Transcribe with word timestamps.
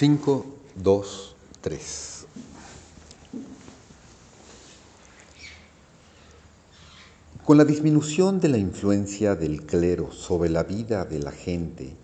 5, 0.00 0.46
2, 0.76 1.36
3. 1.60 2.26
Con 7.44 7.58
la 7.58 7.66
disminución 7.66 8.40
de 8.40 8.48
la 8.48 8.56
influencia 8.56 9.36
del 9.36 9.66
clero 9.66 10.10
sobre 10.10 10.48
la 10.48 10.62
vida 10.62 11.04
de 11.04 11.18
la 11.18 11.32
gente, 11.32 11.94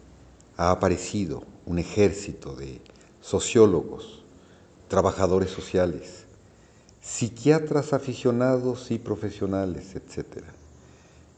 ha 0.58 0.72
aparecido 0.72 1.44
un 1.64 1.78
ejército 1.78 2.54
de 2.54 2.82
sociólogos, 3.22 4.24
trabajadores 4.88 5.48
sociales, 5.48 6.26
psiquiatras 7.00 7.94
aficionados 7.94 8.90
y 8.90 8.98
profesionales, 8.98 9.96
etc., 9.96 10.44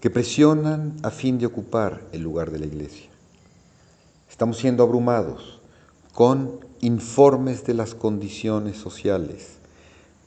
que 0.00 0.10
presionan 0.10 0.96
a 1.04 1.12
fin 1.12 1.38
de 1.38 1.46
ocupar 1.46 2.02
el 2.10 2.22
lugar 2.22 2.50
de 2.50 2.58
la 2.58 2.66
iglesia. 2.66 3.10
Estamos 4.28 4.58
siendo 4.58 4.82
abrumados 4.82 5.57
con 6.18 6.58
informes 6.80 7.62
de 7.62 7.74
las 7.74 7.94
condiciones 7.94 8.76
sociales, 8.76 9.50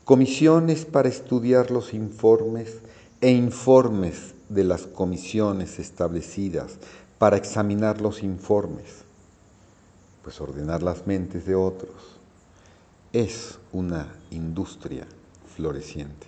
comisiones 0.06 0.86
para 0.86 1.10
estudiar 1.10 1.70
los 1.70 1.94
informes 1.94 2.78
e 3.20 3.32
informes 3.32 4.34
de 4.48 4.64
las 4.64 4.84
comisiones 4.84 5.80
establecidas 5.80 6.78
para 7.18 7.36
examinar 7.36 8.00
los 8.00 8.24
informes, 8.24 8.86
pues 10.24 10.40
ordenar 10.40 10.82
las 10.82 11.08
mentes 11.08 11.46
de 11.46 11.56
otros 11.56 11.92
es 13.12 13.60
una 13.74 14.16
industria 14.30 15.06
floreciente. 15.58 16.28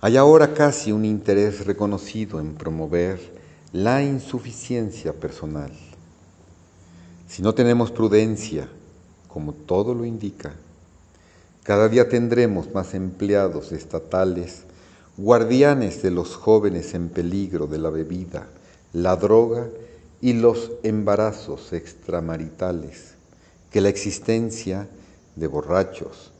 Hay 0.00 0.16
ahora 0.16 0.52
casi 0.52 0.90
un 0.90 1.04
interés 1.04 1.64
reconocido 1.64 2.40
en 2.40 2.56
promover 2.56 3.20
la 3.72 4.02
insuficiencia 4.02 5.12
personal. 5.12 5.70
Si 7.28 7.42
no 7.42 7.54
tenemos 7.54 7.90
prudencia, 7.90 8.68
como 9.28 9.52
todo 9.52 9.94
lo 9.94 10.06
indica, 10.06 10.54
cada 11.62 11.90
día 11.90 12.08
tendremos 12.08 12.72
más 12.72 12.94
empleados 12.94 13.70
estatales, 13.72 14.62
guardianes 15.18 16.00
de 16.02 16.10
los 16.10 16.34
jóvenes 16.34 16.94
en 16.94 17.10
peligro 17.10 17.66
de 17.66 17.78
la 17.78 17.90
bebida, 17.90 18.48
la 18.94 19.14
droga 19.16 19.68
y 20.22 20.32
los 20.32 20.72
embarazos 20.82 21.74
extramaritales, 21.74 23.12
que 23.70 23.82
la 23.82 23.90
existencia 23.90 24.88
de 25.36 25.46
borrachos, 25.46 26.32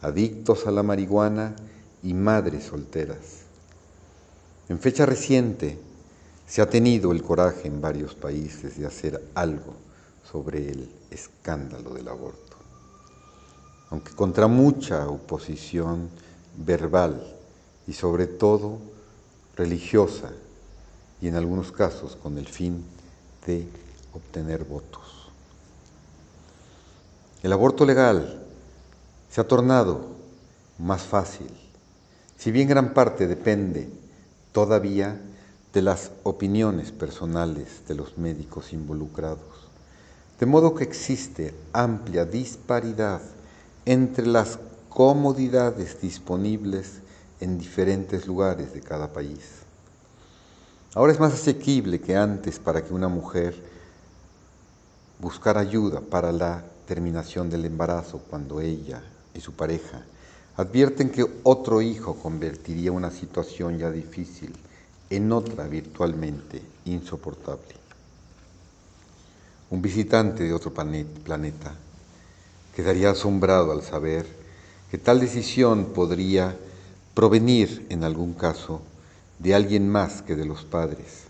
adictos 0.00 0.68
a 0.68 0.70
la 0.70 0.84
marihuana 0.84 1.56
y 2.04 2.14
madres 2.14 2.64
solteras. 2.64 3.42
En 4.68 4.78
fecha 4.78 5.06
reciente 5.06 5.76
se 6.46 6.62
ha 6.62 6.70
tenido 6.70 7.10
el 7.10 7.24
coraje 7.24 7.66
en 7.66 7.80
varios 7.80 8.14
países 8.14 8.78
de 8.78 8.86
hacer 8.86 9.20
algo 9.34 9.85
sobre 10.30 10.70
el 10.70 10.90
escándalo 11.10 11.94
del 11.94 12.08
aborto 12.08 12.46
aunque 13.90 14.12
contra 14.12 14.46
mucha 14.46 15.08
oposición 15.08 16.08
verbal 16.56 17.22
y 17.86 17.92
sobre 17.92 18.26
todo 18.26 18.78
religiosa 19.56 20.30
y 21.20 21.28
en 21.28 21.36
algunos 21.36 21.72
casos 21.72 22.16
con 22.16 22.36
el 22.38 22.46
fin 22.46 22.84
de 23.46 23.66
obtener 24.12 24.64
votos. 24.64 25.30
El 27.42 27.52
aborto 27.52 27.86
legal 27.86 28.42
se 29.30 29.40
ha 29.40 29.46
tornado 29.46 30.00
más 30.78 31.02
fácil, 31.02 31.50
si 32.36 32.50
bien 32.50 32.68
gran 32.68 32.92
parte 32.92 33.26
depende 33.26 33.88
todavía 34.52 35.20
de 35.72 35.82
las 35.82 36.10
opiniones 36.22 36.90
personales 36.90 37.86
de 37.86 37.94
los 37.94 38.18
médicos 38.18 38.72
involucrados, 38.72 39.68
de 40.38 40.46
modo 40.46 40.74
que 40.74 40.84
existe 40.84 41.54
amplia 41.72 42.24
disparidad 42.24 43.22
entre 43.84 44.26
las 44.26 44.58
comodidades 44.88 46.00
disponibles 46.00 47.00
en 47.40 47.58
diferentes 47.58 48.26
lugares 48.26 48.72
de 48.72 48.80
cada 48.80 49.12
país. 49.12 49.40
Ahora 50.94 51.12
es 51.12 51.20
más 51.20 51.34
asequible 51.34 52.00
que 52.00 52.16
antes 52.16 52.58
para 52.58 52.82
que 52.82 52.94
una 52.94 53.08
mujer 53.08 53.54
buscara 55.18 55.60
ayuda 55.60 56.00
para 56.00 56.32
la 56.32 56.64
terminación 56.86 57.50
del 57.50 57.64
embarazo 57.64 58.22
cuando 58.30 58.60
ella 58.60 59.02
y 59.34 59.40
su 59.40 59.52
pareja 59.52 60.02
advierten 60.56 61.10
que 61.10 61.26
otro 61.42 61.82
hijo 61.82 62.14
convertiría 62.14 62.92
una 62.92 63.10
situación 63.10 63.78
ya 63.78 63.90
difícil 63.90 64.54
en 65.10 65.32
otra 65.32 65.66
virtualmente 65.66 66.62
insoportable. 66.86 67.85
Un 69.70 69.82
visitante 69.82 70.44
de 70.44 70.52
otro 70.52 70.72
planeta 70.72 71.74
Quedaría 72.76 73.08
asombrado 73.08 73.72
al 73.72 73.82
saber 73.82 74.26
que 74.90 74.98
tal 74.98 75.18
decisión 75.18 75.86
podría 75.94 76.54
provenir 77.14 77.86
en 77.88 78.04
algún 78.04 78.34
caso 78.34 78.82
de 79.38 79.54
alguien 79.54 79.88
más 79.88 80.20
que 80.20 80.36
de 80.36 80.44
los 80.44 80.64
padres 80.64 81.24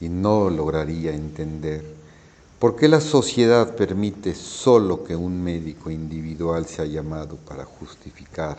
y 0.00 0.08
no 0.08 0.48
lograría 0.48 1.12
entender 1.12 1.84
por 2.60 2.76
qué 2.76 2.86
la 2.86 3.00
sociedad 3.00 3.74
permite 3.74 4.36
solo 4.36 5.02
que 5.02 5.16
un 5.16 5.42
médico 5.42 5.90
individual 5.90 6.66
sea 6.66 6.84
llamado 6.84 7.34
para 7.34 7.64
justificar 7.64 8.56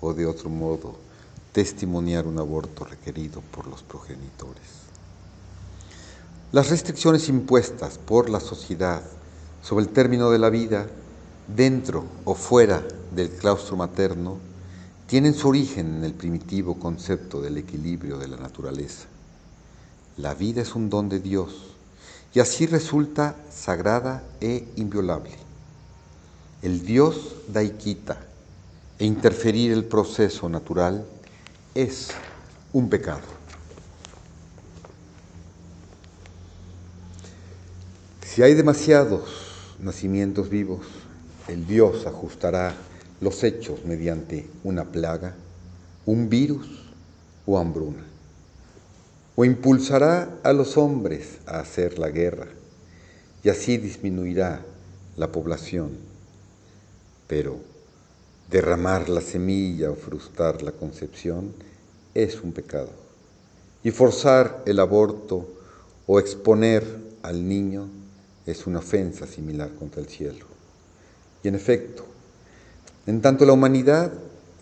o 0.00 0.14
de 0.14 0.26
otro 0.26 0.50
modo 0.50 0.94
testimoniar 1.52 2.28
un 2.28 2.38
aborto 2.38 2.84
requerido 2.84 3.40
por 3.50 3.66
los 3.66 3.82
progenitores. 3.82 4.87
Las 6.50 6.70
restricciones 6.70 7.28
impuestas 7.28 7.98
por 7.98 8.30
la 8.30 8.40
sociedad 8.40 9.02
sobre 9.62 9.84
el 9.84 9.90
término 9.90 10.30
de 10.30 10.38
la 10.38 10.48
vida 10.48 10.86
dentro 11.46 12.04
o 12.24 12.34
fuera 12.34 12.82
del 13.14 13.30
claustro 13.30 13.76
materno, 13.76 14.38
tienen 15.06 15.34
su 15.34 15.48
origen 15.48 15.96
en 15.96 16.04
el 16.04 16.12
primitivo 16.12 16.78
concepto 16.78 17.40
del 17.40 17.56
equilibrio 17.56 18.18
de 18.18 18.28
la 18.28 18.36
naturaleza. 18.36 19.06
La 20.16 20.34
vida 20.34 20.62
es 20.62 20.74
un 20.74 20.90
don 20.90 21.08
de 21.08 21.20
Dios 21.20 21.74
y 22.34 22.40
así 22.40 22.66
resulta 22.66 23.36
sagrada 23.50 24.22
e 24.40 24.68
inviolable. 24.76 25.32
El 26.60 26.84
Dios 26.84 27.36
da 27.48 27.62
y 27.62 27.70
quita 27.70 28.20
e 28.98 29.06
interferir 29.06 29.72
el 29.72 29.84
proceso 29.84 30.48
natural 30.48 31.06
es 31.74 32.08
un 32.72 32.88
pecado. 32.88 33.38
Si 38.38 38.44
hay 38.44 38.54
demasiados 38.54 39.22
nacimientos 39.80 40.48
vivos, 40.48 40.86
el 41.48 41.66
Dios 41.66 42.06
ajustará 42.06 42.72
los 43.20 43.42
hechos 43.42 43.84
mediante 43.84 44.48
una 44.62 44.84
plaga, 44.84 45.34
un 46.06 46.28
virus 46.28 46.68
o 47.46 47.58
hambruna, 47.58 48.04
o 49.34 49.44
impulsará 49.44 50.38
a 50.44 50.52
los 50.52 50.76
hombres 50.76 51.38
a 51.46 51.58
hacer 51.58 51.98
la 51.98 52.10
guerra, 52.10 52.46
y 53.42 53.48
así 53.48 53.76
disminuirá 53.76 54.64
la 55.16 55.32
población. 55.32 55.96
Pero 57.26 57.56
derramar 58.48 59.08
la 59.08 59.20
semilla 59.20 59.90
o 59.90 59.96
frustrar 59.96 60.62
la 60.62 60.70
concepción 60.70 61.54
es 62.14 62.40
un 62.40 62.52
pecado, 62.52 62.92
y 63.82 63.90
forzar 63.90 64.62
el 64.64 64.78
aborto 64.78 65.44
o 66.06 66.20
exponer 66.20 66.84
al 67.22 67.48
niño 67.48 67.97
es 68.50 68.66
una 68.66 68.78
ofensa 68.78 69.26
similar 69.26 69.70
contra 69.78 70.00
el 70.00 70.08
cielo. 70.08 70.46
Y 71.42 71.48
en 71.48 71.54
efecto, 71.54 72.04
en 73.06 73.20
tanto 73.20 73.44
la 73.44 73.52
humanidad 73.52 74.12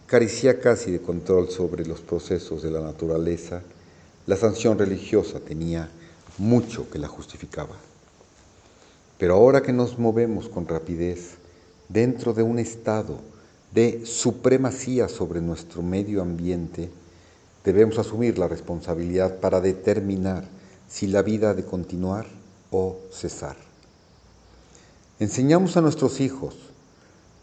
carecía 0.06 0.60
casi 0.60 0.91
de 0.91 1.00
control 1.00 1.50
sobre 1.50 1.86
los 1.86 2.00
procesos 2.00 2.62
de 2.62 2.70
la 2.70 2.80
naturaleza, 2.80 3.62
la 4.26 4.36
sanción 4.36 4.78
religiosa 4.78 5.41
tenía 5.41 5.88
mucho 6.38 6.91
que 6.91 6.98
la 6.98 7.09
justificaba. 7.09 7.77
Pero 9.18 9.34
ahora 9.34 9.62
que 9.62 9.72
nos 9.72 9.98
movemos 9.98 10.48
con 10.48 10.68
rapidez 10.68 11.34
dentro 11.89 12.34
de 12.34 12.42
un 12.42 12.59
estado 12.59 13.21
de 13.72 14.04
supremacía 14.04 15.09
sobre 15.09 15.41
nuestro 15.41 15.82
medio 15.82 16.22
ambiente, 16.22 16.91
debemos 17.65 17.98
asumir 17.98 18.39
la 18.39 18.48
responsabilidad 18.48 19.39
para 19.39 19.60
determinar 19.60 20.44
si 20.89 21.06
la 21.06 21.22
vida 21.22 21.50
ha 21.50 21.54
de 21.54 21.65
continuar 21.65 22.27
o 22.71 22.98
cesar. 23.10 23.66
Enseñamos 25.18 25.78
a 25.78 25.80
nuestros 25.80 26.21
hijos 26.21 26.54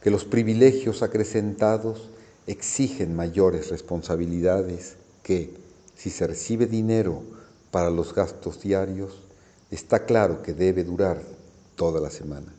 que 0.04 0.12
los 0.12 0.26
privilegios 0.26 1.02
acrecentados 1.02 2.10
exigen 2.46 3.16
mayores 3.16 3.70
responsabilidades 3.70 4.96
que, 5.24 5.56
si 5.96 6.12
se 6.12 6.28
recibe 6.28 6.68
dinero 6.68 7.24
para 7.72 7.90
los 7.90 8.14
gastos 8.14 8.62
diarios, 8.62 9.14
está 9.72 10.06
claro 10.06 10.44
que 10.44 10.54
debe 10.54 10.84
durar 10.84 11.20
toda 11.76 12.00
la 12.00 12.12
semana. 12.12 12.54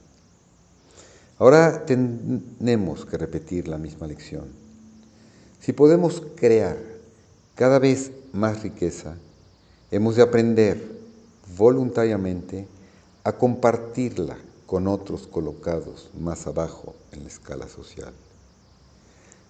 Ahora 1.38 1.84
tenemos 1.86 3.06
que 3.06 3.16
repetir 3.16 3.68
la 3.68 3.78
misma 3.78 4.08
lección. 4.08 4.46
Si 5.60 5.72
podemos 5.72 6.22
crear 6.34 6.76
cada 7.54 7.78
vez 7.78 8.10
más 8.32 8.64
riqueza, 8.64 9.14
hemos 9.92 10.16
de 10.16 10.22
aprender 10.22 10.80
voluntariamente 11.56 12.66
a 13.22 13.32
compartirla 13.32 14.36
con 14.74 14.88
otros 14.88 15.28
colocados 15.28 16.10
más 16.18 16.48
abajo 16.48 16.96
en 17.12 17.22
la 17.22 17.28
escala 17.28 17.68
social. 17.68 18.12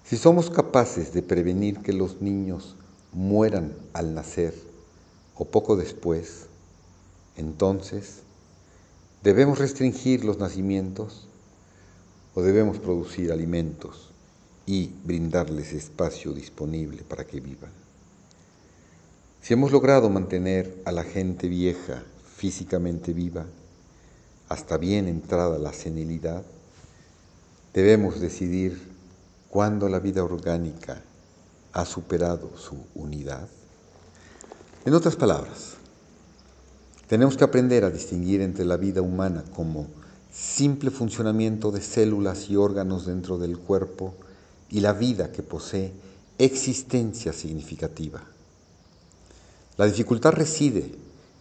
Si 0.04 0.18
somos 0.18 0.50
capaces 0.50 1.14
de 1.14 1.22
prevenir 1.22 1.78
que 1.78 1.94
los 1.94 2.20
niños 2.20 2.76
mueran 3.10 3.72
al 3.94 4.14
nacer 4.14 4.52
o 5.34 5.46
poco 5.46 5.76
después, 5.76 6.44
entonces, 7.38 8.18
¿debemos 9.22 9.58
restringir 9.58 10.26
los 10.26 10.36
nacimientos 10.36 11.26
o 12.34 12.42
debemos 12.42 12.78
producir 12.78 13.32
alimentos 13.32 14.10
y 14.66 14.90
brindarles 15.04 15.72
espacio 15.72 16.34
disponible 16.34 17.02
para 17.02 17.24
que 17.24 17.40
vivan? 17.40 17.72
Si 19.40 19.54
hemos 19.54 19.72
logrado 19.72 20.10
mantener 20.10 20.82
a 20.84 20.92
la 20.92 21.02
gente 21.02 21.48
vieja 21.48 22.02
físicamente 22.36 23.14
viva 23.14 23.46
hasta 24.48 24.76
bien 24.76 25.08
entrada 25.08 25.58
la 25.58 25.72
senilidad, 25.72 26.42
debemos 27.72 28.20
decidir 28.20 28.80
cuándo 29.48 29.88
la 29.88 30.00
vida 30.00 30.22
orgánica 30.22 31.02
ha 31.72 31.84
superado 31.84 32.50
su 32.56 32.76
unidad. 32.94 33.48
En 34.84 34.94
otras 34.94 35.16
palabras, 35.16 35.74
tenemos 37.08 37.36
que 37.36 37.44
aprender 37.44 37.84
a 37.84 37.90
distinguir 37.90 38.40
entre 38.40 38.64
la 38.64 38.76
vida 38.76 39.02
humana 39.02 39.44
como 39.54 39.86
simple 40.32 40.90
funcionamiento 40.90 41.70
de 41.70 41.80
células 41.80 42.48
y 42.50 42.56
órganos 42.56 43.06
dentro 43.06 43.38
del 43.38 43.58
cuerpo 43.58 44.14
y 44.70 44.80
la 44.80 44.92
vida 44.92 45.30
que 45.30 45.42
posee 45.42 45.92
existencia 46.38 47.32
significativa. 47.32 48.22
La 49.76 49.86
dificultad 49.86 50.32
reside 50.32 50.94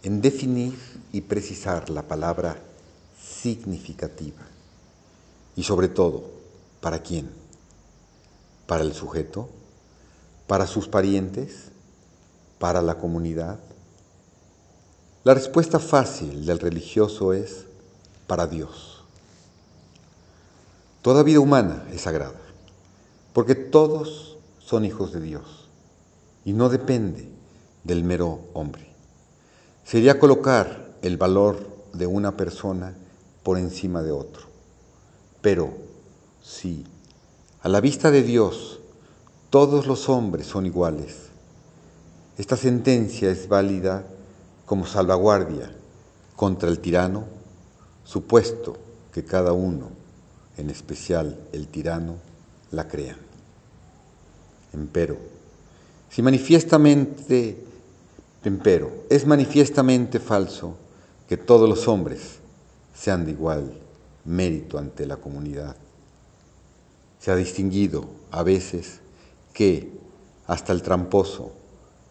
en 0.03 0.21
definir 0.21 0.73
y 1.11 1.21
precisar 1.21 1.89
la 1.89 2.03
palabra 2.03 2.57
significativa. 3.23 4.41
Y 5.55 5.63
sobre 5.63 5.87
todo, 5.87 6.23
¿para 6.81 6.99
quién? 6.99 7.29
¿Para 8.67 8.83
el 8.83 8.93
sujeto? 8.93 9.49
¿Para 10.47 10.67
sus 10.67 10.87
parientes? 10.87 11.69
¿Para 12.59 12.81
la 12.81 12.97
comunidad? 12.97 13.59
La 15.23 15.33
respuesta 15.33 15.79
fácil 15.79 16.45
del 16.45 16.59
religioso 16.59 17.33
es 17.33 17.65
para 18.27 18.47
Dios. 18.47 19.03
Toda 21.01 21.23
vida 21.23 21.39
humana 21.39 21.85
es 21.91 22.01
sagrada, 22.01 22.39
porque 23.33 23.55
todos 23.55 24.37
son 24.59 24.85
hijos 24.85 25.11
de 25.11 25.21
Dios 25.21 25.67
y 26.45 26.53
no 26.53 26.69
depende 26.69 27.29
del 27.83 28.03
mero 28.03 28.39
hombre. 28.53 28.87
Sería 29.83 30.19
colocar 30.19 30.93
el 31.01 31.17
valor 31.17 31.67
de 31.93 32.07
una 32.07 32.37
persona 32.37 32.95
por 33.43 33.57
encima 33.57 34.01
de 34.01 34.11
otro. 34.11 34.47
Pero 35.41 35.73
si 36.41 36.85
a 37.61 37.69
la 37.69 37.81
vista 37.81 38.11
de 38.11 38.23
Dios 38.23 38.79
todos 39.49 39.85
los 39.85 40.09
hombres 40.09 40.47
son 40.47 40.65
iguales, 40.65 41.27
esta 42.37 42.57
sentencia 42.57 43.29
es 43.29 43.47
válida 43.47 44.05
como 44.65 44.87
salvaguardia 44.87 45.71
contra 46.35 46.69
el 46.69 46.79
tirano, 46.79 47.25
supuesto 48.03 48.77
que 49.13 49.23
cada 49.23 49.53
uno, 49.53 49.89
en 50.57 50.69
especial 50.69 51.37
el 51.51 51.67
tirano, 51.67 52.15
la 52.71 52.87
crea. 52.87 53.15
Empero, 54.73 55.17
si 56.09 56.23
manifiestamente 56.23 57.63
Empero, 58.43 59.05
es 59.09 59.25
manifiestamente 59.25 60.19
falso 60.19 60.75
que 61.29 61.37
todos 61.37 61.69
los 61.69 61.87
hombres 61.87 62.39
sean 62.93 63.25
de 63.25 63.31
igual 63.31 63.73
mérito 64.25 64.77
ante 64.77 65.05
la 65.05 65.17
comunidad. 65.17 65.75
Se 67.19 67.31
ha 67.31 67.35
distinguido 67.35 68.05
a 68.31 68.43
veces 68.43 68.99
que 69.53 69.91
hasta 70.47 70.73
el 70.73 70.81
tramposo, 70.81 71.51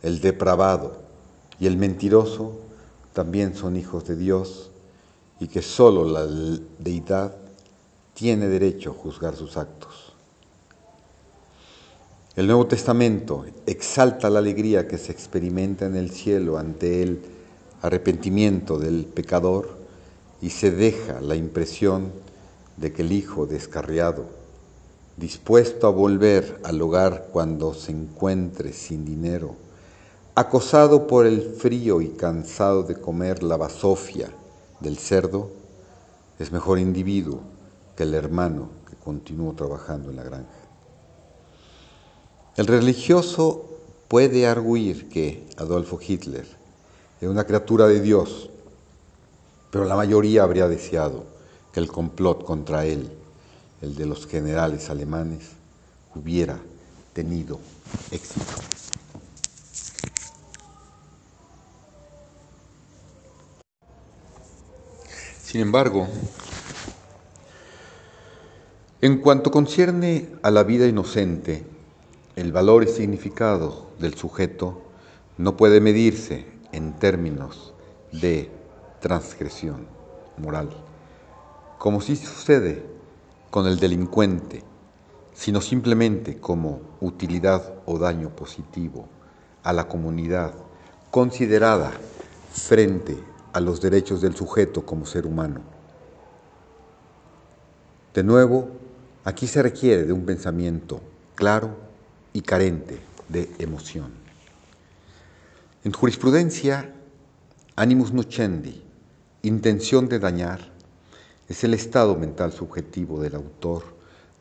el 0.02 0.20
depravado 0.20 1.02
y 1.60 1.66
el 1.66 1.76
mentiroso 1.76 2.58
también 3.12 3.54
son 3.54 3.76
hijos 3.76 4.06
de 4.06 4.16
Dios 4.16 4.70
y 5.38 5.48
que 5.48 5.62
sólo 5.62 6.04
la 6.04 6.26
deidad 6.78 7.34
tiene 8.14 8.48
derecho 8.48 8.90
a 8.90 8.94
juzgar 8.94 9.36
sus 9.36 9.56
actos. 9.56 10.12
El 12.34 12.46
Nuevo 12.46 12.66
Testamento 12.66 13.44
exalta 13.66 14.30
la 14.30 14.38
alegría 14.38 14.88
que 14.88 14.96
se 14.96 15.12
experimenta 15.12 15.84
en 15.84 15.96
el 15.96 16.10
cielo 16.10 16.56
ante 16.56 17.02
el 17.02 17.20
arrepentimiento 17.82 18.78
del 18.78 19.04
pecador 19.04 19.81
y 20.42 20.50
se 20.50 20.72
deja 20.72 21.20
la 21.20 21.36
impresión 21.36 22.12
de 22.76 22.92
que 22.92 23.02
el 23.02 23.12
Hijo 23.12 23.46
descarriado, 23.46 24.24
dispuesto 25.16 25.86
a 25.86 25.90
volver 25.90 26.60
al 26.64 26.82
hogar 26.82 27.28
cuando 27.32 27.72
se 27.74 27.92
encuentre 27.92 28.72
sin 28.72 29.04
dinero, 29.04 29.54
acosado 30.34 31.06
por 31.06 31.26
el 31.26 31.42
frío 31.42 32.00
y 32.00 32.08
cansado 32.08 32.82
de 32.82 32.96
comer 32.96 33.42
la 33.44 33.56
basofia 33.56 34.30
del 34.80 34.98
cerdo, 34.98 35.50
es 36.40 36.50
mejor 36.50 36.80
individuo 36.80 37.40
que 37.96 38.02
el 38.02 38.14
hermano 38.14 38.68
que 38.90 38.96
continuó 38.96 39.52
trabajando 39.52 40.10
en 40.10 40.16
la 40.16 40.24
granja. 40.24 40.48
El 42.56 42.66
religioso 42.66 43.66
puede 44.08 44.46
arguir 44.46 45.08
que 45.08 45.46
Adolfo 45.56 46.00
Hitler 46.04 46.46
es 47.20 47.28
una 47.28 47.44
criatura 47.44 47.86
de 47.86 48.00
Dios, 48.00 48.50
pero 49.72 49.86
la 49.86 49.96
mayoría 49.96 50.42
habría 50.42 50.68
deseado 50.68 51.24
que 51.72 51.80
el 51.80 51.88
complot 51.88 52.44
contra 52.44 52.84
él, 52.84 53.10
el 53.80 53.96
de 53.96 54.04
los 54.04 54.26
generales 54.26 54.90
alemanes, 54.90 55.52
hubiera 56.14 56.58
tenido 57.14 57.58
éxito. 58.10 58.52
Sin 65.42 65.62
embargo, 65.62 66.06
en 69.00 69.20
cuanto 69.22 69.50
concierne 69.50 70.28
a 70.42 70.50
la 70.50 70.64
vida 70.64 70.86
inocente, 70.86 71.64
el 72.36 72.52
valor 72.52 72.84
y 72.84 72.88
significado 72.88 73.86
del 73.98 74.14
sujeto 74.16 74.82
no 75.38 75.56
puede 75.56 75.80
medirse 75.80 76.44
en 76.72 76.92
términos 76.98 77.72
de 78.12 78.50
transgresión 79.02 79.86
moral, 80.38 80.70
como 81.78 82.00
si 82.00 82.16
sucede 82.16 82.86
con 83.50 83.66
el 83.66 83.78
delincuente, 83.78 84.62
sino 85.34 85.60
simplemente 85.60 86.38
como 86.38 86.80
utilidad 87.00 87.74
o 87.84 87.98
daño 87.98 88.30
positivo 88.30 89.08
a 89.64 89.72
la 89.72 89.88
comunidad 89.88 90.54
considerada 91.10 91.90
frente 92.52 93.18
a 93.52 93.60
los 93.60 93.80
derechos 93.80 94.22
del 94.22 94.36
sujeto 94.36 94.86
como 94.86 95.04
ser 95.04 95.26
humano. 95.26 95.60
De 98.14 98.22
nuevo, 98.22 98.70
aquí 99.24 99.48
se 99.48 99.62
requiere 99.62 100.04
de 100.04 100.12
un 100.12 100.24
pensamiento 100.24 101.00
claro 101.34 101.76
y 102.32 102.42
carente 102.42 103.00
de 103.28 103.50
emoción. 103.58 104.12
En 105.82 105.92
jurisprudencia, 105.92 106.94
animus 107.74 108.12
nocendi, 108.12 108.91
intención 109.42 110.08
de 110.08 110.20
dañar, 110.20 110.70
es 111.48 111.64
el 111.64 111.74
estado 111.74 112.14
mental 112.16 112.52
subjetivo 112.52 113.20
del 113.20 113.34
autor 113.34 113.82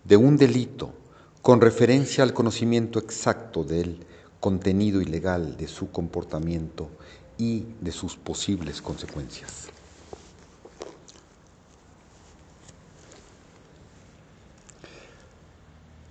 de 0.03 0.15
un 0.15 0.37
delito 0.37 0.93
con 1.41 1.59
referencia 1.59 2.23
al 2.23 2.33
conocimiento 2.33 2.99
exacto 2.99 3.63
del 3.63 4.05
contenido 4.39 5.01
ilegal 5.01 5.57
de 5.57 5.67
su 5.67 5.91
comportamiento 5.91 6.89
y 7.37 7.65
de 7.81 7.91
sus 7.91 8.15
posibles 8.15 8.81
consecuencias. 8.81 9.69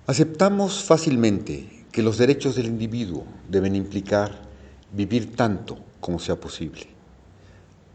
Aceptamos 0.09 0.83
fácilmente 0.83 1.85
que 1.93 2.03
los 2.03 2.19
derechos 2.19 2.57
del 2.57 2.67
individuo 2.67 3.25
deben 3.49 3.77
implicar 3.77 4.43
vivir 4.93 5.37
tanto 5.37 5.79
como 6.01 6.19
sea 6.19 6.35
posible. 6.35 6.90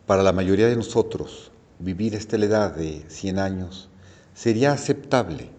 Para 0.05 0.21
la 0.21 0.33
mayoría 0.33 0.67
de 0.67 0.75
nosotros, 0.75 1.51
vivir 1.79 2.13
esta 2.13 2.35
edad 2.35 2.75
de 2.75 3.03
100 3.07 3.39
años 3.39 3.89
sería 4.35 4.71
aceptable 4.71 5.49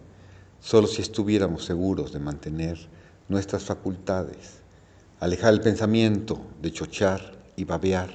solo 0.61 0.87
si 0.87 1.03
estuviéramos 1.03 1.65
seguros 1.65 2.13
de 2.13 2.21
mantener 2.21 2.79
nuestras 3.29 3.65
facultades, 3.65 4.61
alejar 5.19 5.53
el 5.53 5.63
pensamiento 5.63 6.41
de 6.63 6.71
chochar 6.71 7.37
y 7.57 7.65
babear 7.65 8.11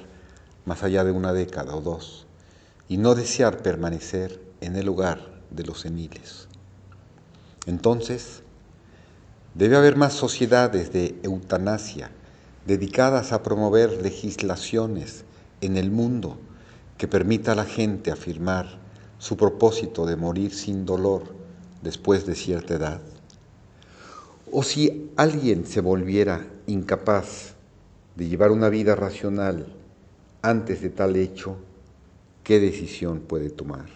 más 0.64 0.82
allá 0.82 1.04
de 1.04 1.10
una 1.10 1.34
década 1.34 1.76
o 1.76 1.82
dos, 1.82 2.26
y 2.88 2.96
no 2.96 3.14
desear 3.14 3.58
permanecer 3.58 4.40
en 4.62 4.76
el 4.76 4.88
hogar 4.88 5.42
de 5.50 5.64
los 5.64 5.80
seniles. 5.80 6.48
Entonces, 7.66 8.42
debe 9.52 9.76
haber 9.76 9.96
más 9.96 10.14
sociedades 10.14 10.94
de 10.94 11.14
eutanasia 11.22 12.10
dedicadas 12.64 13.32
a 13.32 13.42
promover 13.42 14.00
legislaciones 14.00 15.26
en 15.62 15.78
el 15.78 15.90
mundo 15.90 16.36
que 16.98 17.08
permita 17.08 17.52
a 17.52 17.54
la 17.54 17.64
gente 17.64 18.10
afirmar 18.10 18.78
su 19.18 19.36
propósito 19.36 20.04
de 20.04 20.16
morir 20.16 20.52
sin 20.52 20.84
dolor 20.84 21.34
después 21.80 22.26
de 22.26 22.34
cierta 22.34 22.74
edad? 22.74 23.00
¿O 24.50 24.62
si 24.62 25.10
alguien 25.16 25.64
se 25.64 25.80
volviera 25.80 26.46
incapaz 26.66 27.54
de 28.16 28.28
llevar 28.28 28.50
una 28.50 28.68
vida 28.68 28.94
racional 28.94 29.66
antes 30.42 30.82
de 30.82 30.90
tal 30.90 31.16
hecho, 31.16 31.56
qué 32.44 32.60
decisión 32.60 33.20
puede 33.20 33.48
tomar? 33.48 33.86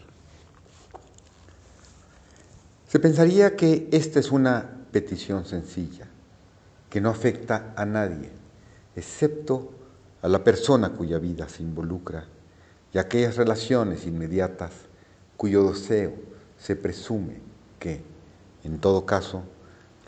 Se 2.89 3.01
pensaría 3.01 3.57
que 3.57 3.89
esta 3.91 4.21
es 4.21 4.31
una 4.31 4.87
petición 4.93 5.45
sencilla, 5.45 6.07
que 6.89 7.01
no 7.01 7.11
afecta 7.11 7.75
a 7.77 7.85
nadie, 7.85 8.31
excepto 8.95 9.76
a 10.27 10.29
la 10.29 10.43
persona 10.43 10.89
cuya 10.91 11.21
vida 11.21 11.49
se 11.49 11.63
involucra 11.63 12.25
y 12.93 12.99
aquellas 12.99 13.37
relaciones 13.37 14.09
inmediatas 14.09 14.73
cuyo 15.37 15.71
deseo 15.71 16.15
se 16.59 16.75
presume 16.75 17.39
que, 17.79 18.03
en 18.65 18.81
todo 18.81 19.07
caso, 19.07 19.45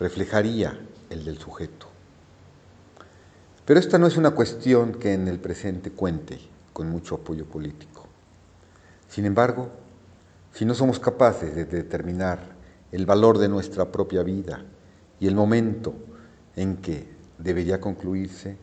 reflejaría 0.01 0.77
el 1.11 1.25
del 1.25 1.39
sujeto. 1.39 1.87
Pero 3.65 3.79
esta 3.79 3.97
no 3.97 4.09
es 4.09 4.17
una 4.17 4.33
cuestión 4.33 4.95
que 4.95 5.15
en 5.15 5.29
el 5.29 5.39
presente 5.39 5.93
cuente 5.93 6.41
con 6.73 6.91
mucho 6.91 7.15
apoyo 7.15 7.45
político. 7.45 8.09
Sin 9.09 9.25
embargo, 9.25 9.71
si 10.53 10.65
no 10.65 10.75
somos 10.75 10.99
capaces 10.99 11.55
de 11.55 11.65
determinar 11.65 12.41
el 12.91 13.07
valor 13.07 13.39
de 13.39 13.49
nuestra 13.49 13.93
propia 13.93 14.25
vida 14.25 14.65
y 15.21 15.29
el 15.29 15.37
momento 15.37 15.95
en 16.57 16.79
que 16.79 17.07
debería 17.39 17.81
concluirse, 17.81 18.57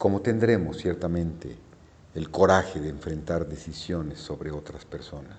¿cómo 0.00 0.22
tendremos 0.22 0.78
ciertamente 0.78 1.58
el 2.14 2.30
coraje 2.30 2.80
de 2.80 2.88
enfrentar 2.88 3.46
decisiones 3.46 4.18
sobre 4.18 4.50
otras 4.50 4.86
personas? 4.86 5.36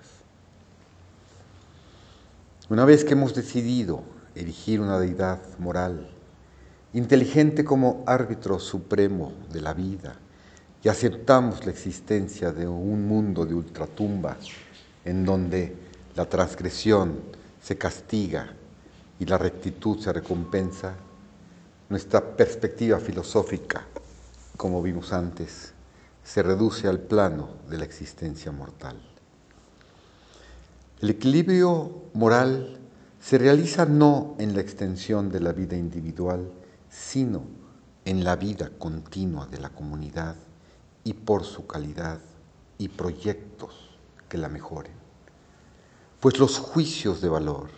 Una 2.68 2.84
vez 2.84 3.04
que 3.04 3.14
hemos 3.14 3.34
decidido 3.34 4.04
erigir 4.36 4.80
una 4.80 5.00
deidad 5.00 5.40
moral, 5.58 6.08
inteligente 6.92 7.64
como 7.64 8.04
árbitro 8.06 8.60
supremo 8.60 9.32
de 9.52 9.62
la 9.62 9.74
vida, 9.74 10.14
y 10.80 10.88
aceptamos 10.88 11.66
la 11.66 11.72
existencia 11.72 12.52
de 12.52 12.68
un 12.68 13.08
mundo 13.08 13.44
de 13.44 13.54
ultratumba 13.54 14.36
en 15.04 15.24
donde 15.24 15.74
la 16.14 16.26
transgresión 16.26 17.18
se 17.60 17.76
castiga 17.76 18.52
y 19.18 19.26
la 19.26 19.38
rectitud 19.38 19.98
se 19.98 20.12
recompensa, 20.12 20.94
nuestra 21.88 22.20
perspectiva 22.20 23.00
filosófica, 23.00 23.86
como 24.62 24.80
vimos 24.80 25.12
antes, 25.12 25.72
se 26.22 26.40
reduce 26.40 26.86
al 26.86 27.00
plano 27.00 27.48
de 27.68 27.78
la 27.78 27.84
existencia 27.84 28.52
mortal. 28.52 28.96
El 31.00 31.10
equilibrio 31.10 32.04
moral 32.14 32.78
se 33.20 33.38
realiza 33.38 33.86
no 33.86 34.36
en 34.38 34.54
la 34.54 34.60
extensión 34.60 35.30
de 35.32 35.40
la 35.40 35.50
vida 35.50 35.76
individual, 35.76 36.48
sino 36.88 37.42
en 38.04 38.22
la 38.22 38.36
vida 38.36 38.70
continua 38.78 39.46
de 39.46 39.58
la 39.58 39.70
comunidad 39.70 40.36
y 41.02 41.14
por 41.14 41.42
su 41.42 41.66
calidad 41.66 42.20
y 42.78 42.86
proyectos 42.86 43.98
que 44.28 44.38
la 44.38 44.48
mejoren. 44.48 44.94
Pues 46.20 46.38
los 46.38 46.60
juicios 46.60 47.20
de 47.20 47.28
valor 47.28 47.68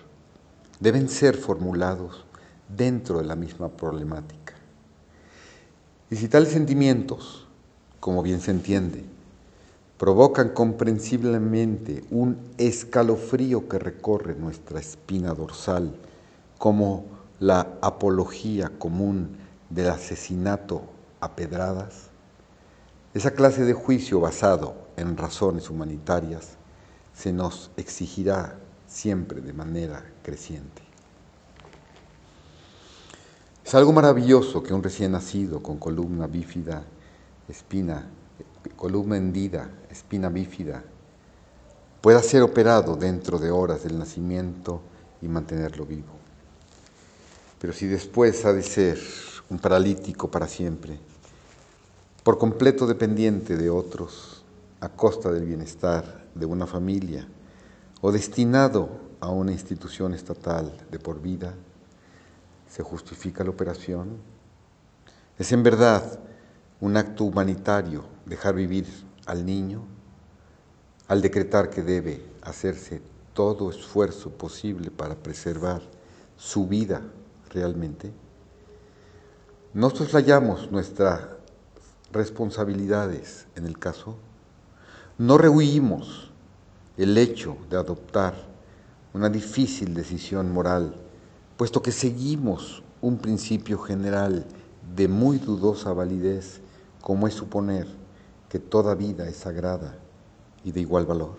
deben 0.81 1.09
ser 1.09 1.35
formulados 1.35 2.27
dentro 2.69 3.21
de 3.21 3.25
la 3.25 3.37
misma 3.37 3.71
problemática. 3.71 4.44
Y 6.15 6.17
si 6.17 6.29
tales 6.29 6.51
sentimientos, 6.51 7.45
como 7.99 8.23
bien 8.23 8.41
se 8.41 8.53
entiende, 8.53 9.05
provocan 9.99 10.51
comprensiblemente 10.51 12.05
un 12.09 12.39
escalofrío 12.57 13.69
que 13.69 13.81
recorre 13.81 14.37
nuestra 14.37 14.79
espina 14.79 15.35
dorsal, 15.35 15.97
como 16.57 17.05
la 17.41 17.67
apología 17.81 18.71
común 18.79 19.39
del 19.71 19.89
asesinato 19.89 20.83
a 21.19 21.35
pedradas, 21.35 22.11
esa 23.13 23.33
clase 23.33 23.65
de 23.65 23.73
juicio 23.73 24.21
basado 24.21 24.77
en 24.97 25.17
razones 25.17 25.69
humanitarias 25.69 26.51
se 27.13 27.33
nos 27.33 27.73
exigirá 27.77 28.55
siempre 28.87 29.41
de 29.41 29.53
manera 29.53 30.05
creciente. 30.23 30.84
Es 33.65 33.75
algo 33.75 33.93
maravilloso 33.93 34.63
que 34.63 34.75
un 34.75 34.83
recién 34.83 35.13
nacido 35.13 35.63
con 35.63 35.79
columna 35.79 36.27
bífida, 36.27 36.85
espina, 37.49 38.11
columna 38.77 39.17
hendida, 39.17 39.71
espina 39.91 40.29
bífida, 40.29 40.85
pueda 42.03 42.23
ser 42.23 42.43
operado 42.43 42.95
dentro 42.95 43.39
de 43.39 43.51
horas 43.51 43.83
del 43.83 43.99
nacimiento 43.99 44.83
y 45.23 45.29
mantenerlo 45.29 45.87
vivo. 45.87 46.13
Pero 47.59 47.73
si 47.73 47.87
después 47.87 48.45
ha 48.45 48.53
de 48.53 48.63
ser 48.63 49.01
un 49.49 49.59
paralítico 49.59 50.31
para 50.31 50.47
siempre, 50.47 50.99
por 52.23 52.37
completo 52.37 52.87
dependiente 52.87 53.57
de 53.57 53.71
otros, 53.71 54.45
a 54.81 54.91
costa 54.91 55.33
del 55.33 55.47
bienestar 55.47 56.27
de 56.35 56.45
una 56.45 56.67
familia, 56.67 57.27
o 58.03 58.13
destinado 58.13 58.91
a 59.21 59.31
una 59.31 59.53
institución 59.53 60.13
estatal 60.13 60.77
de 60.91 60.99
por 60.99 61.23
vida, 61.23 61.55
¿se 62.75 62.83
justifica 62.83 63.45
la 63.45 63.51
operación? 63.51 64.17
¿Es 65.39 65.53
en 65.53 65.63
verdad 65.63 66.19
un 66.81 66.97
acto 66.97 67.23
humanitario 67.23 68.05
dejar 68.27 68.57
vivir 68.57 68.89
al 69.27 69.47
niño 69.47 69.85
al 71.07 71.23
decretar 71.23 71.71
que 71.71 71.85
debe 71.85 72.27
hacerse 72.43 73.01
todo 73.33 73.71
esfuerzo 73.71 74.31
posible 74.31 74.91
para 74.91 75.15
preservar 75.15 75.83
su 76.37 76.67
vida 76.67 77.03
realmente? 77.51 78.13
No 79.73 79.91
soslayamos 79.91 80.73
nuestras 80.73 81.21
responsabilidades 82.11 83.47
en 83.55 83.67
el 83.67 83.79
caso, 83.79 84.17
no 85.17 85.39
rehuimos 85.39 86.33
el 86.97 87.17
hecho 87.19 87.57
de 87.71 87.77
adoptar 87.77 88.35
una 89.13 89.29
difícil 89.29 89.95
decisión 89.95 90.53
moral, 90.53 91.04
puesto 91.57 91.83
que 91.83 91.93
seguimos 91.93 92.83
un 93.01 93.19
principio 93.19 93.79
general 93.79 94.45
de 94.95 95.09
muy 95.09 95.39
dudosa 95.39 95.93
validez, 95.93 96.61
como 97.01 97.29
es 97.29 97.35
suponer 97.35 97.87
que 98.49 98.59
toda 98.59 98.95
vida 98.95 99.29
es 99.29 99.37
sagrada 99.37 99.99
y 100.65 100.73
de 100.73 100.81
igual 100.81 101.07
valor. 101.07 101.37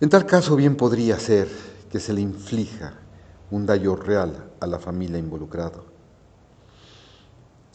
En 0.00 0.08
tal 0.08 0.26
caso 0.26 0.54
bien 0.54 0.76
podría 0.76 1.18
ser 1.18 1.48
que 1.90 1.98
se 1.98 2.12
le 2.12 2.20
inflija 2.20 2.94
un 3.50 3.66
daño 3.66 3.96
real 3.96 4.50
a 4.60 4.66
la 4.66 4.78
familia 4.78 5.18
involucrada. 5.18 5.80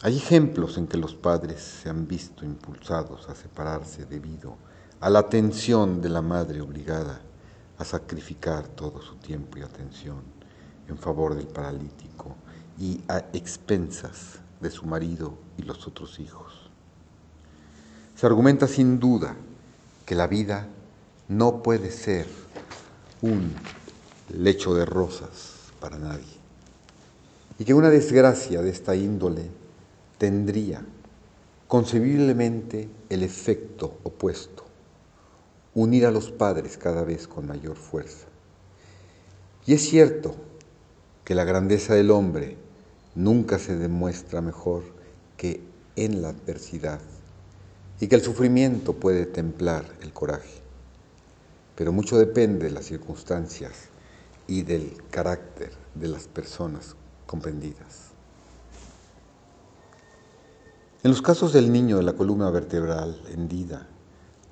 Hay 0.03 0.17
ejemplos 0.17 0.77
en 0.77 0.87
que 0.87 0.97
los 0.97 1.15
padres 1.15 1.61
se 1.61 1.89
han 1.89 2.07
visto 2.07 2.45
impulsados 2.45 3.29
a 3.29 3.35
separarse 3.35 4.05
debido 4.05 4.55
a 4.99 5.09
la 5.09 5.19
atención 5.19 6.01
de 6.01 6.09
la 6.09 6.21
madre 6.21 6.61
obligada 6.61 7.21
a 7.77 7.85
sacrificar 7.85 8.67
todo 8.67 9.01
su 9.01 9.15
tiempo 9.15 9.57
y 9.57 9.61
atención 9.61 10.21
en 10.87 10.97
favor 10.97 11.35
del 11.35 11.47
paralítico 11.47 12.35
y 12.79 13.01
a 13.07 13.19
expensas 13.33 14.39
de 14.59 14.71
su 14.71 14.85
marido 14.85 15.37
y 15.57 15.63
los 15.63 15.87
otros 15.87 16.19
hijos. 16.19 16.69
Se 18.15 18.25
argumenta 18.25 18.67
sin 18.67 18.99
duda 18.99 19.35
que 20.05 20.15
la 20.15 20.27
vida 20.27 20.67
no 21.27 21.63
puede 21.63 21.91
ser 21.91 22.27
un 23.21 23.53
lecho 24.29 24.73
de 24.75 24.85
rosas 24.85 25.55
para 25.79 25.97
nadie. 25.97 26.33
Y 27.59 27.65
que 27.65 27.73
una 27.73 27.89
desgracia 27.89 28.61
de 28.61 28.69
esta 28.69 28.95
índole 28.95 29.49
tendría 30.17 30.83
concebiblemente 31.67 32.89
el 33.09 33.23
efecto 33.23 33.99
opuesto, 34.03 34.62
unir 35.75 36.05
a 36.05 36.11
los 36.11 36.31
padres 36.31 36.77
cada 36.77 37.03
vez 37.03 37.27
con 37.27 37.47
mayor 37.47 37.75
fuerza. 37.75 38.27
Y 39.65 39.73
es 39.73 39.81
cierto 39.81 40.35
que 41.23 41.35
la 41.35 41.45
grandeza 41.45 41.95
del 41.95 42.11
hombre 42.11 42.57
nunca 43.15 43.59
se 43.59 43.75
demuestra 43.75 44.41
mejor 44.41 44.83
que 45.37 45.61
en 45.95 46.21
la 46.21 46.29
adversidad 46.29 46.99
y 47.99 48.07
que 48.07 48.15
el 48.15 48.21
sufrimiento 48.21 48.93
puede 48.93 49.25
templar 49.25 49.85
el 50.01 50.11
coraje. 50.11 50.61
Pero 51.75 51.91
mucho 51.91 52.17
depende 52.17 52.65
de 52.65 52.71
las 52.71 52.85
circunstancias 52.85 53.89
y 54.47 54.63
del 54.63 55.01
carácter 55.09 55.71
de 55.95 56.07
las 56.07 56.27
personas 56.27 56.95
comprendidas. 57.25 58.11
En 61.03 61.11
los 61.11 61.21
casos 61.21 61.53
del 61.53 61.71
niño 61.71 61.97
de 61.97 62.03
la 62.03 62.13
columna 62.13 62.49
vertebral 62.49 63.21
hendida 63.31 63.87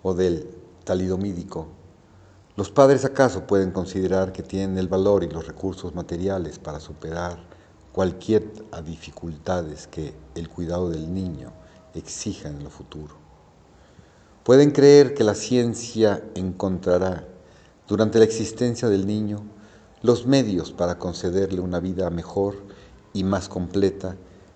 o 0.03 0.13
del 0.13 0.60
talidomídico, 0.83 1.67
los 2.57 2.69
padres 2.69 3.05
acaso 3.05 3.47
pueden 3.47 3.71
considerar 3.71 4.33
que 4.33 4.43
tienen 4.43 4.77
el 4.77 4.87
valor 4.87 5.23
y 5.23 5.29
los 5.29 5.47
recursos 5.47 5.95
materiales 5.95 6.59
para 6.59 6.79
superar 6.79 7.39
cualquier 7.91 8.51
dificultades 8.85 9.87
que 9.87 10.13
el 10.35 10.49
cuidado 10.49 10.89
del 10.89 11.13
niño 11.13 11.51
exija 11.93 12.49
en 12.49 12.63
lo 12.63 12.69
futuro. 12.69 13.15
pueden 14.43 14.71
creer 14.71 15.13
que 15.13 15.23
la 15.23 15.35
ciencia 15.35 16.23
encontrará 16.33 17.27
durante 17.87 18.17
la 18.17 18.25
existencia 18.25 18.89
del 18.89 19.05
niño 19.05 19.43
los 20.01 20.25
medios 20.25 20.71
para 20.71 20.97
concederle 20.97 21.61
una 21.61 21.79
vida 21.79 22.09
mejor 22.09 22.55
y 23.13 23.23
más 23.23 23.47
completa 23.47 24.15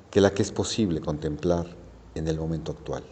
que 0.10 0.22
la 0.22 0.32
que 0.32 0.42
es 0.42 0.52
posible 0.52 1.02
contemplar 1.02 1.68
en 2.16 2.28
el 2.28 2.38
momento 2.40 2.72
actual. 2.72 3.04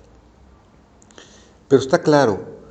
Pero 1.67 1.81
está 1.81 2.01
claro 2.01 2.62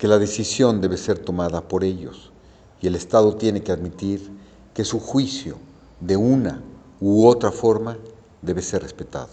que 0.00 0.08
la 0.08 0.18
decisión 0.18 0.80
debe 0.80 0.96
ser 0.96 1.18
tomada 1.18 1.68
por 1.68 1.84
ellos 1.84 2.32
y 2.80 2.86
el 2.86 2.94
Estado 2.94 3.36
tiene 3.36 3.62
que 3.62 3.70
admitir 3.70 4.30
que 4.72 4.82
su 4.82 4.98
juicio 4.98 5.58
de 6.00 6.16
una 6.16 6.62
u 7.02 7.26
otra 7.26 7.52
forma 7.52 7.98
debe 8.40 8.62
ser 8.62 8.80
respetado. 8.80 9.32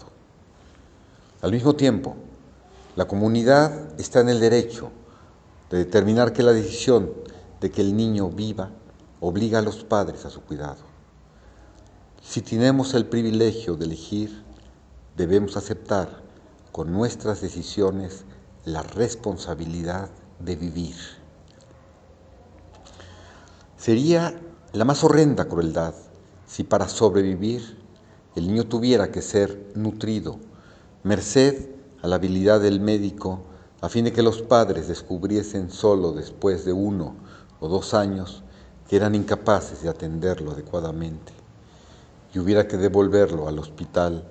Al 1.40 1.52
mismo 1.52 1.74
tiempo, 1.74 2.16
la 2.96 3.06
comunidad 3.08 3.98
está 3.98 4.20
en 4.20 4.28
el 4.28 4.40
derecho 4.40 4.90
de 5.70 5.78
determinar 5.78 6.34
que 6.34 6.42
la 6.42 6.52
decisión 6.52 7.14
de 7.62 7.70
que 7.70 7.80
el 7.80 7.96
niño 7.96 8.28
viva 8.28 8.68
obliga 9.20 9.60
a 9.60 9.62
los 9.62 9.84
padres 9.84 10.26
a 10.26 10.30
su 10.30 10.42
cuidado. 10.42 10.82
Si 12.22 12.42
tenemos 12.42 12.92
el 12.92 13.06
privilegio 13.06 13.74
de 13.74 13.86
elegir, 13.86 14.44
debemos 15.16 15.56
aceptar 15.56 16.10
con 16.72 16.92
nuestras 16.92 17.40
decisiones 17.40 18.24
la 18.66 18.82
responsabilidad 18.82 20.10
de 20.40 20.56
vivir. 20.56 20.96
Sería 23.76 24.38
la 24.72 24.84
más 24.84 25.02
horrenda 25.04 25.46
crueldad 25.46 25.94
si 26.46 26.64
para 26.64 26.88
sobrevivir 26.88 27.78
el 28.34 28.46
niño 28.46 28.64
tuviera 28.64 29.10
que 29.10 29.22
ser 29.22 29.72
nutrido, 29.74 30.38
merced 31.02 31.70
a 32.02 32.06
la 32.06 32.16
habilidad 32.16 32.60
del 32.60 32.80
médico, 32.80 33.40
a 33.80 33.88
fin 33.88 34.04
de 34.04 34.12
que 34.12 34.22
los 34.22 34.42
padres 34.42 34.88
descubriesen 34.88 35.70
solo 35.70 36.12
después 36.12 36.64
de 36.64 36.72
uno 36.72 37.14
o 37.60 37.68
dos 37.68 37.94
años 37.94 38.42
que 38.88 38.96
eran 38.96 39.14
incapaces 39.14 39.82
de 39.82 39.88
atenderlo 39.88 40.52
adecuadamente 40.52 41.32
y 42.32 42.38
hubiera 42.38 42.66
que 42.68 42.76
devolverlo 42.76 43.48
al 43.48 43.58
hospital, 43.58 44.24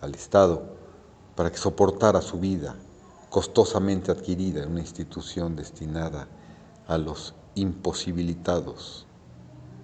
al 0.00 0.14
Estado, 0.14 0.62
para 1.36 1.50
que 1.50 1.58
soportara 1.58 2.20
su 2.20 2.38
vida 2.38 2.76
costosamente 3.30 4.10
adquirida 4.10 4.62
en 4.62 4.72
una 4.72 4.80
institución 4.80 5.56
destinada 5.56 6.28
a 6.86 6.98
los 6.98 7.34
imposibilitados 7.54 9.06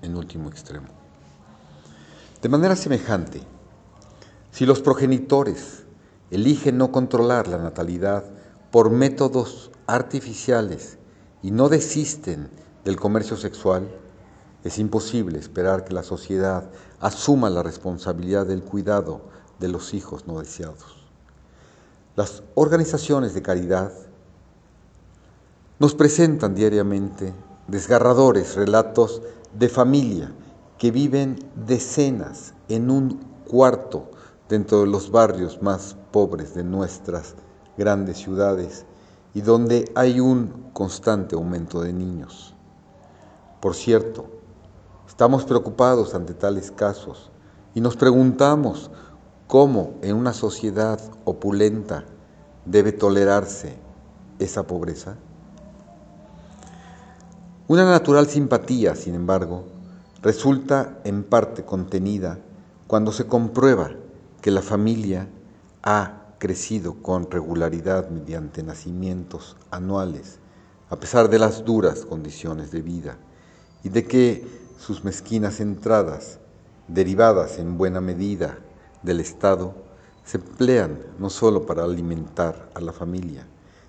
en 0.03 0.17
último 0.17 0.49
extremo. 0.49 0.89
De 2.43 2.49
manera 2.49 2.77
semejante, 2.77 3.41
si 4.51 4.67
los 4.67 4.81
progenitores 4.81 5.85
eligen 6.31 6.77
no 6.77 6.91
controlar 6.91 7.47
la 7.47 7.59
natalidad 7.59 8.25
por 8.71 8.91
métodos 8.91 9.71
artificiales 9.87 10.99
y 11.43 11.53
no 11.53 11.69
desisten 11.69 12.51
del 12.85 12.97
comercio 12.97 13.37
sexual, 13.37 13.89
es 14.65 14.79
imposible 14.79 15.39
esperar 15.39 15.85
que 15.85 15.95
la 15.95 16.03
sociedad 16.03 16.69
asuma 17.01 17.49
la 17.49 17.63
responsabilidad 17.63 18.47
del 18.47 18.63
cuidado 18.63 19.23
de 19.61 19.69
los 19.69 19.95
hijos 19.95 20.27
no 20.27 20.41
deseados. 20.41 21.06
Las 22.17 22.43
organizaciones 22.55 23.35
de 23.35 23.43
caridad 23.43 23.93
nos 25.79 25.95
presentan 25.95 26.55
diariamente 26.55 27.35
desgarradores 27.69 28.55
relatos 28.55 29.21
de 29.53 29.69
familia 29.69 30.33
que 30.79 30.91
viven 30.91 31.39
decenas 31.55 32.55
en 32.71 32.91
un 32.91 33.21
cuarto 33.47 34.11
dentro 34.49 34.81
de 34.81 34.87
los 34.87 35.11
barrios 35.11 35.61
más 35.61 35.95
pobres 36.11 36.55
de 36.55 36.65
nuestras 36.65 37.35
grandes 37.77 38.17
ciudades 38.17 38.87
y 39.35 39.43
donde 39.43 39.85
hay 39.95 40.19
un 40.19 40.71
constante 40.73 41.35
aumento 41.35 41.83
de 41.83 41.93
niños. 41.93 42.55
Por 43.61 43.75
cierto, 43.75 44.25
estamos 45.07 45.45
preocupados 45.45 46.15
ante 46.15 46.33
tales 46.33 46.71
casos 46.71 47.31
y 47.75 47.83
nos 47.83 47.95
preguntamos 47.95 48.91
cómo 49.47 49.95
en 50.03 50.17
una 50.17 50.33
sociedad 50.33 51.01
opulenta 51.25 52.05
debe 52.65 52.93
tolerarse 52.93 53.77
esa 54.39 54.67
pobreza. 54.67 55.17
Una 57.69 57.85
natural 57.85 58.27
simpatía, 58.29 58.95
sin 58.95 59.15
embargo, 59.15 59.65
resulta 60.23 60.99
en 61.05 61.25
parte 61.25 61.65
contenida 61.65 62.39
cuando 62.87 63.13
se 63.13 63.27
comprueba 63.27 63.91
que 64.41 64.51
la 64.51 64.63
familia 64.63 65.29
ha 65.83 66.23
crecido 66.39 66.95
con 67.03 67.31
regularidad 67.31 68.11
mediante 68.11 68.63
nacimientos 68.63 69.57
anuales, 69.71 70.39
a 70.91 70.97
pesar 70.97 71.29
de 71.31 71.39
las 71.39 71.65
duras 71.65 72.05
condiciones 72.05 72.71
de 72.71 72.83
vida, 72.83 73.17
y 73.83 73.89
de 73.89 74.05
que 74.05 74.47
sus 74.79 75.05
mezquinas 75.05 75.61
entradas, 75.61 76.39
derivadas 76.89 77.59
en 77.59 77.79
buena 77.79 78.01
medida 78.01 78.59
del 79.07 79.21
Estado, 79.21 79.75
se 80.25 80.37
emplean 80.37 80.99
no 81.19 81.31
solo 81.31 81.65
para 81.65 81.85
alimentar 81.85 82.69
a 82.75 82.81
la 82.81 82.93
familia, 82.93 83.47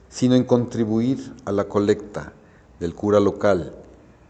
sino 0.08 0.36
en 0.36 0.46
contribuir 0.46 1.34
a 1.44 1.52
la 1.52 1.66
colecta 1.66 2.32
del 2.80 2.94
cura 2.94 3.20
local, 3.20 3.74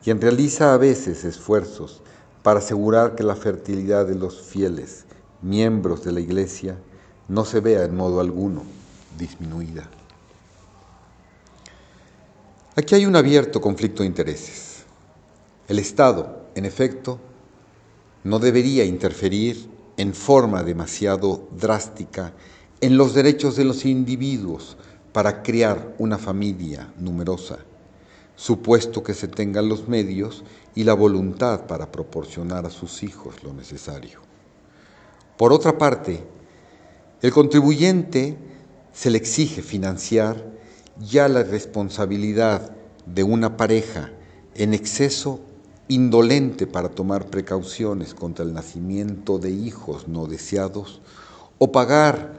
quien 0.04 0.19
realiza 0.19 0.73
a 0.73 0.78
veces 0.78 1.26
esfuerzos 1.26 2.02
para 2.41 2.60
asegurar 2.60 3.13
que 3.13 3.23
la 3.23 3.36
fertilidad 3.36 4.08
de 4.08 4.15
los 4.15 4.41
fieles, 4.41 5.06
miembros 5.41 6.04
de 6.04 6.13
la 6.13 6.21
Iglesia, 6.21 6.78
no 7.28 7.43
se 7.43 7.60
vea 7.60 7.84
en 7.84 7.95
modo 7.95 8.21
alguno 8.21 8.63
disminuida. 9.17 9.89
Aquí 12.76 12.95
hay 12.95 13.06
un 13.06 13.15
abierto 13.15 13.60
conflicto 13.60 14.04
de 14.04 14.08
intereses. 14.08 14.84
El 15.67 15.80
Estado, 15.80 16.45
en 16.56 16.63
efecto, 16.63 17.19
no 18.23 18.39
debería 18.39 18.86
interferir 18.86 19.76
en 19.97 20.13
forma 20.13 20.63
demasiado 20.63 21.47
drástica 21.51 22.33
en 22.81 22.97
los 22.97 23.13
derechos 23.13 23.55
de 23.55 23.65
los 23.65 23.86
individuos 23.86 24.77
para 25.12 25.41
crear 25.41 25.95
una 25.97 26.19
familia 26.19 26.93
numerosa, 26.99 27.57
supuesto 28.36 29.03
que 29.03 29.15
se 29.15 29.27
tengan 29.27 29.67
los 29.67 29.88
medios 29.88 30.43
y 30.75 30.83
la 30.83 30.93
voluntad 30.93 31.65
para 31.65 31.91
proporcionar 31.91 32.67
a 32.67 32.69
sus 32.69 33.01
hijos 33.01 33.43
lo 33.43 33.51
necesario. 33.53 34.21
Por 35.38 35.51
otra 35.51 35.77
parte, 35.77 36.23
el 37.21 37.31
contribuyente 37.31 38.38
se 38.93 39.10
le 39.10 39.17
exige 39.17 39.63
financiar 39.63 40.45
ya 40.99 41.27
la 41.27 41.43
responsabilidad 41.43 42.75
de 43.07 43.23
una 43.23 43.57
pareja 43.57 44.12
en 44.53 44.73
exceso 44.73 45.39
indolente 45.88 46.67
para 46.67 46.89
tomar 46.89 47.28
precauciones 47.28 48.13
contra 48.13 48.43
el 48.43 48.54
nacimiento 48.54 49.39
de 49.39 49.52
hijos 49.52 50.08
no 50.08 50.28
deseados 50.28 51.02
o 51.58 51.71
pagar 51.71 52.34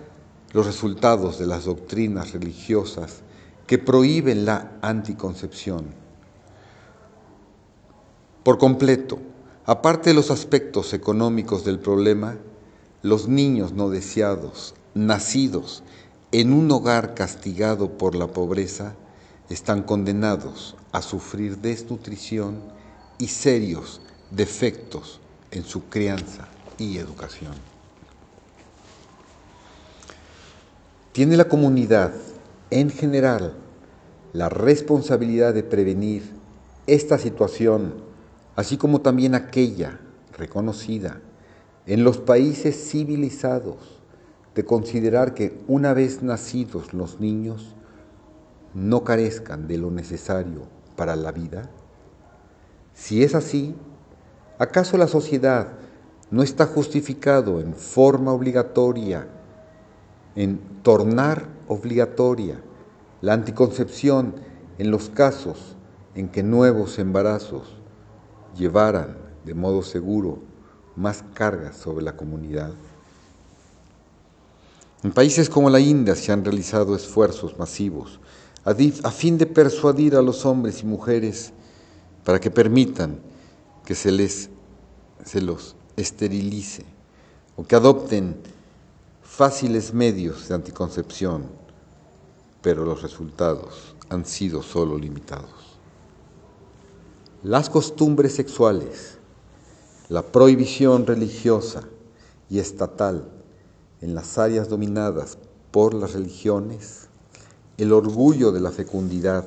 los 0.53 0.67
resultados 0.67 1.39
de 1.39 1.47
las 1.47 1.65
doctrinas 1.65 2.33
religiosas 2.33 3.21
que 3.67 3.79
prohíben 3.79 4.45
la 4.45 4.73
anticoncepción. 4.83 5.87
Por 8.43 8.59
completo, 8.59 9.19
aparte 9.67 10.11
de 10.11 10.15
los 10.15 10.31
aspectos 10.31 10.95
económicos 10.95 11.65
del 11.65 11.79
problema, 11.79 12.37
los 13.03 13.29
niños 13.29 13.73
no 13.73 13.91
deseados, 13.91 14.75
nacidos 14.95 15.83
en 16.33 16.53
un 16.53 16.71
hogar 16.71 17.15
castigado 17.15 17.97
por 17.97 18.15
la 18.15 18.29
pobreza, 18.29 18.95
están 19.51 19.83
condenados 19.83 20.77
a 20.93 21.01
sufrir 21.03 21.59
desnutrición 21.59 22.78
y 23.19 23.29
serios 23.29 24.01
defectos 24.31 25.21
en 25.51 25.65
su 25.65 25.89
crianza 25.89 26.49
y 26.79 26.99
educación. 26.99 27.53
Tiene 31.13 31.37
la 31.37 31.49
comunidad 31.49 32.13
en 32.71 32.91
general 32.91 33.55
la 34.33 34.49
responsabilidad 34.49 35.55
de 35.55 35.63
prevenir 35.63 36.23
esta 36.87 37.19
situación, 37.19 37.95
así 38.57 38.77
como 38.77 39.01
también 39.01 39.35
aquella 39.35 39.99
reconocida 40.37 41.21
en 41.87 42.05
los 42.05 42.19
países 42.19 42.91
civilizados 42.91 43.99
de 44.55 44.65
considerar 44.65 45.35
que 45.35 45.59
una 45.67 45.95
vez 45.95 46.23
nacidos 46.23 46.93
los 46.93 47.21
niños 47.21 47.75
no 48.75 49.05
carezcan 49.05 49.67
de 49.67 49.79
lo 49.79 49.91
necesario 49.91 50.63
para 50.97 51.17
la 51.17 51.33
vida? 51.33 51.71
Si 52.99 53.23
es 53.23 53.37
así, 53.37 53.77
¿acaso 54.59 54.99
la 54.99 55.07
sociedad 55.07 55.69
no 56.33 56.43
está 56.43 56.67
justificado 56.67 57.61
en 57.61 57.73
forma 57.73 58.33
obligatoria, 58.33 59.29
en 60.35 60.59
tornar 60.83 61.47
obligatoria 61.69 62.61
la 63.21 63.35
anticoncepción 63.35 64.35
en 64.79 64.91
los 64.91 65.09
casos 65.11 65.77
en 66.17 66.29
que 66.29 66.43
nuevos 66.43 66.99
embarazos 66.99 67.77
llevaran 68.57 69.17
de 69.45 69.55
modo 69.55 69.83
seguro 69.83 70.41
más 70.97 71.25
cargas 71.35 71.77
sobre 71.77 72.05
la 72.05 72.17
comunidad. 72.17 72.73
En 75.05 75.13
países 75.13 75.49
como 75.49 75.71
la 75.71 75.79
India 75.79 76.17
se 76.17 76.33
han 76.33 76.45
realizado 76.45 76.97
esfuerzos 76.97 77.57
masivos 77.59 78.19
a 78.65 79.11
fin 79.13 79.39
de 79.39 79.47
persuadir 79.47 80.17
a 80.17 80.21
los 80.21 80.45
hombres 80.45 80.83
y 80.83 80.87
mujeres 80.87 81.53
para 82.29 82.41
que 82.41 82.51
permitan 82.51 83.21
que 83.87 83.95
se 83.95 84.12
les 84.12 84.51
se 85.25 85.41
los 85.41 85.77
esterilice 85.97 86.85
o 87.57 87.64
que 87.64 87.75
adopten 87.75 88.37
fáciles 89.23 89.95
medios 89.95 90.47
de 90.47 90.55
anticoncepción, 90.55 91.47
pero 92.61 92.85
los 92.85 93.01
resultados 93.01 93.95
han 94.11 94.27
sido 94.27 94.62
solo 94.62 94.99
limitados. 94.99 95.79
Las 97.43 97.71
costumbres 97.71 98.35
sexuales, 98.35 99.17
la 100.11 100.21
prohibición 100.21 101.07
religiosa 101.07 101.85
y 102.51 102.59
estatal 102.59 103.27
en 104.03 104.14
las 104.14 104.37
áreas 104.37 104.69
dominadas 104.69 105.38
por 105.71 105.95
las 105.95 106.12
religiones, 106.12 107.09
el 107.79 107.91
orgullo 107.91 108.53
de 108.53 108.61
la 108.61 108.71
fecundidad, 108.71 109.47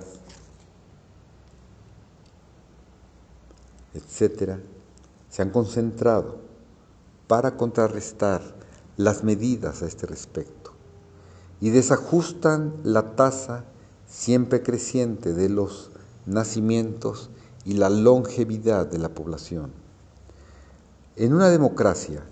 etcétera, 3.93 4.59
se 5.29 5.41
han 5.41 5.49
concentrado 5.49 6.37
para 7.27 7.57
contrarrestar 7.57 8.41
las 8.97 9.23
medidas 9.23 9.81
a 9.81 9.87
este 9.87 10.05
respecto 10.05 10.71
y 11.59 11.69
desajustan 11.69 12.73
la 12.83 13.15
tasa 13.15 13.65
siempre 14.07 14.61
creciente 14.61 15.33
de 15.33 15.47
los 15.47 15.91
nacimientos 16.25 17.29
y 17.63 17.73
la 17.73 17.89
longevidad 17.89 18.87
de 18.87 18.97
la 18.97 19.09
población. 19.09 19.71
En 21.15 21.33
una 21.33 21.49
democracia, 21.49 22.23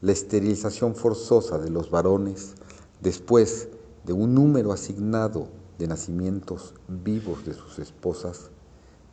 la 0.00 0.12
esterilización 0.12 0.94
forzosa 0.94 1.58
de 1.58 1.70
los 1.70 1.90
varones 1.90 2.54
después 3.00 3.68
de 4.04 4.12
un 4.12 4.34
número 4.34 4.72
asignado 4.72 5.48
de 5.78 5.88
nacimientos 5.88 6.74
vivos 6.88 7.44
de 7.44 7.54
sus 7.54 7.78
esposas 7.78 8.50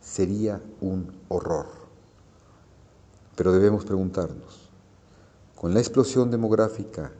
sería 0.00 0.60
un 0.80 1.12
horror. 1.28 1.66
Pero 3.36 3.52
debemos 3.52 3.84
preguntarnos, 3.84 4.70
con 5.54 5.74
la 5.74 5.80
explosión 5.80 6.30
demográfica, 6.30 7.12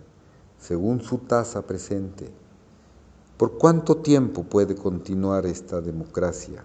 según 0.58 1.02
su 1.02 1.18
tasa 1.18 1.62
presente, 1.62 2.30
¿por 3.36 3.58
cuánto 3.58 3.98
tiempo 3.98 4.44
puede 4.44 4.74
continuar 4.74 5.44
esta 5.44 5.82
democracia 5.82 6.64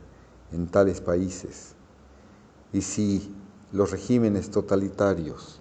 en 0.54 0.68
tales 0.68 1.02
países? 1.02 1.76
Y 2.72 2.82
si 2.82 3.36
los 3.74 3.92
regímenes 3.92 4.52
totalitarios, 4.52 5.60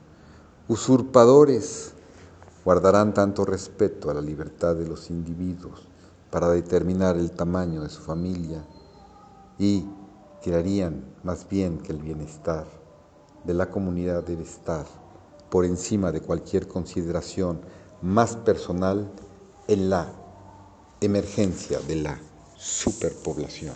usurpadores, 0.68 1.92
guardarán 2.64 3.12
tanto 3.12 3.44
respeto 3.44 4.10
a 4.10 4.14
la 4.14 4.20
libertad 4.20 4.76
de 4.76 4.86
los 4.86 5.10
individuos 5.10 5.88
para 6.30 6.48
determinar 6.50 7.16
el 7.16 7.32
tamaño 7.32 7.82
de 7.82 7.88
su 7.88 8.02
familia 8.02 8.64
y 9.58 9.84
crearían 10.42 11.04
más 11.24 11.48
bien 11.48 11.78
que 11.78 11.92
el 11.92 11.98
bienestar 11.98 12.79
de 13.44 13.54
la 13.54 13.70
comunidad 13.70 14.24
debe 14.24 14.42
estar 14.42 14.86
por 15.50 15.64
encima 15.64 16.12
de 16.12 16.20
cualquier 16.20 16.68
consideración 16.68 17.60
más 18.02 18.36
personal 18.36 19.10
en 19.68 19.90
la 19.90 20.12
emergencia 21.00 21.80
de 21.80 21.96
la 21.96 22.18
superpoblación. 22.56 23.74